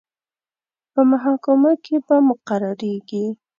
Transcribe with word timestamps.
په 0.93 1.01
محاکمو 1.11 1.71
کې 1.85 1.95
به 2.05 2.15
مقرریږي. 2.29 3.25